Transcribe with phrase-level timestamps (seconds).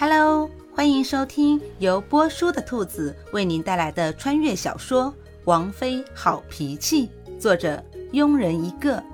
[0.00, 5.12] Hello，欢迎收听由波叔的兔子为您带来的穿越小说
[5.44, 7.06] 《王妃好脾气》，
[7.38, 7.84] 作者
[8.14, 9.04] 庸人一个。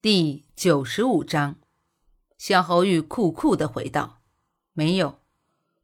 [0.00, 1.54] 第九十五章，
[2.36, 4.18] 小侯玉酷酷的回道
[4.74, 5.20] ：“没有，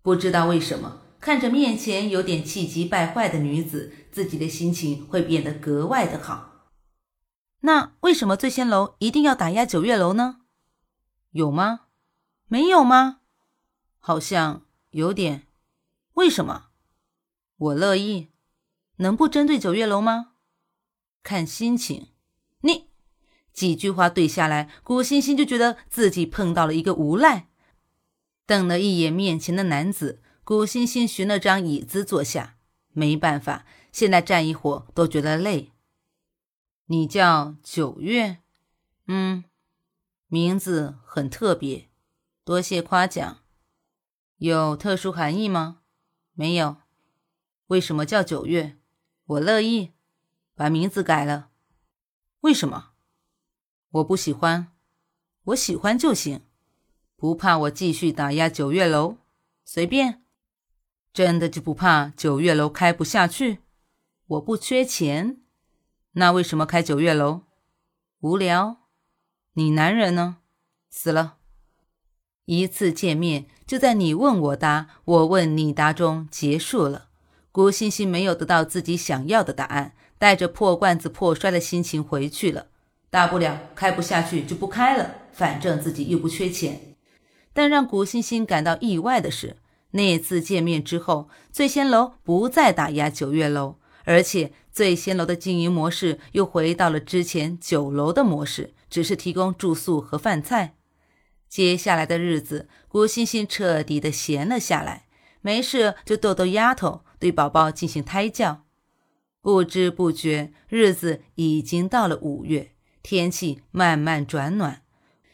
[0.02, 6.72] 不知道为什么，看着面前有点气急败坏的女子，自己的心情会变得格外的好。
[7.60, 10.38] 那为什么醉仙楼一定要打压九月楼呢？
[11.30, 11.82] 有吗？”
[12.48, 13.20] 没有吗？
[13.98, 15.46] 好像有点。
[16.14, 16.70] 为什么？
[17.56, 18.28] 我乐意。
[18.96, 20.32] 能不针对九月楼吗？
[21.22, 22.08] 看心情。
[22.62, 22.88] 你
[23.52, 27.48] 几句话对下来，古欣欣就觉得自己碰到了一个无赖。
[28.46, 32.56] 瞪了一眼面前的男子，古欣欣寻了张椅子坐下。
[32.92, 35.72] 没办法，现在站一会都觉得累。
[36.86, 38.38] 你叫九月？
[39.06, 39.44] 嗯，
[40.26, 41.87] 名字很特别。
[42.48, 43.40] 多谢夸奖，
[44.38, 45.82] 有特殊含义吗？
[46.32, 46.78] 没有。
[47.66, 48.78] 为什么叫九月？
[49.26, 49.92] 我乐意，
[50.54, 51.50] 把名字改了。
[52.40, 52.92] 为什么？
[53.90, 54.72] 我不喜欢。
[55.42, 56.40] 我喜欢就行，
[57.16, 59.18] 不怕我继续打压九月楼，
[59.62, 60.24] 随便。
[61.12, 63.58] 真的就不怕九月楼开不下去？
[64.26, 65.42] 我不缺钱。
[66.12, 67.42] 那为什么开九月楼？
[68.20, 68.88] 无聊。
[69.52, 70.38] 你男人呢？
[70.88, 71.37] 死了。
[72.48, 77.08] 一次见面就在你问我答，我问你答中结束了。
[77.52, 82.68] 古欣欣没有得到自己想要的答案，带着破罐子破摔的心情回去了。
[83.10, 86.94] 大不了开不下去就不开了，反正自己又不缺钱。
[87.52, 89.56] 但让古欣欣感到意外的是，
[89.90, 100.76] 那次见面之后，醉仙楼不再打压九月楼，而且醉仙楼的经营模式又回到了之前酒楼的模式，只是提供住宿和饭菜。
[101.48, 105.06] 接下来的日子，古欣欣彻底的闲了下来，
[105.40, 108.64] 没事就逗逗丫头，对宝宝进行胎教。
[109.40, 112.72] 不知不觉，日子已经到了五月，
[113.02, 114.82] 天气慢慢转暖。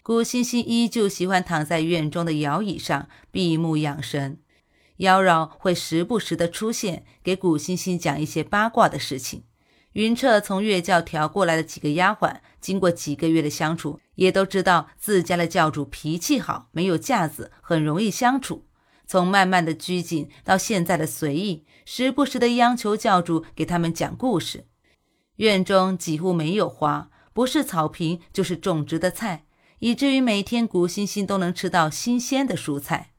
[0.02, 4.38] 古欣欣依旧喜欢躺在院中的摇椅上闭目养神，
[4.98, 9.44] 妖娆会时不时的出现，给古欣欣讲一些八卦的事情。
[9.94, 18.66] 云彻从岳教调过来的几个丫鬟，经过几个月的相处，也都知道自家的教主脾气好，没有架子，很容易相处。
[19.06, 24.66] 从慢慢的拘谨到现在的随意，时不时的央求教主给他们讲故事。
[25.36, 29.44] 院中几乎没有花，不是草坪就是种植的菜，
[29.78, 33.12] 以至于每天古欣欣都能吃到新鲜的蔬菜。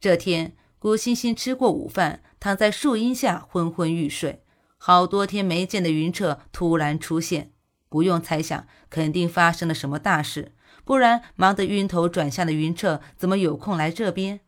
[0.00, 4.42] 这天，古欣欣吃过午饭，躺在树荫下昏昏欲睡。
[4.82, 7.52] 好多天没见的云彻突然出现，
[7.90, 10.54] 不用猜想，肯定发生了什么大事，
[10.86, 14.40] 不然忙得晕头转向的云彻怎么有空来这边？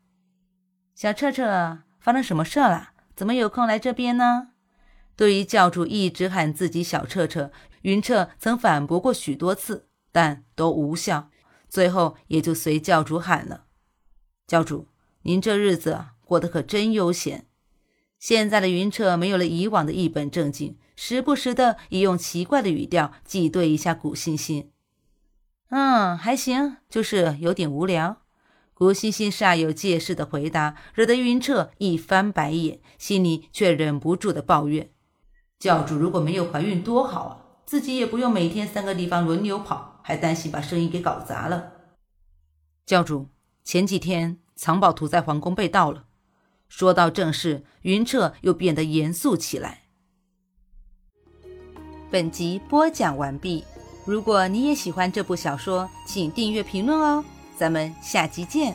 [0.95, 2.93] 小彻彻，发生什么事了？
[3.15, 4.49] 怎么有空来这边呢？
[5.15, 11.29] 对于教主一直喊自己小彻彻，云彻曾反驳过许多次，但都无效，
[11.69, 13.67] 最后也就随教主喊了。
[14.47, 14.89] 教主，
[15.25, 17.49] 您这日子过得可真悠闲。
[18.23, 24.71] 现在的云彻没有了以往的一本正经，时不时的也用奇怪的语调挤兑一下古欣欣。
[25.71, 28.19] 嗯，还行，就是有点无聊。
[28.75, 34.93] 古欣欣煞有介事的回答，惹得云彻一翻白眼，心里却忍不住的抱怨：
[35.59, 41.73] 教主如果没有怀孕多好啊，自己也不用每天三个地方轮流跑，还担心把生意给搞砸了。
[42.87, 43.31] 教主，
[43.65, 46.05] 前几天藏宝图在皇宫被盗了。
[46.75, 49.83] 说到正事，云彻又变得严肃起来。
[52.11, 53.63] 本集播讲完毕。
[54.07, 57.23] 如果你也喜欢这部小说，请订阅、评论哦。
[57.59, 58.75] 咱们下集见。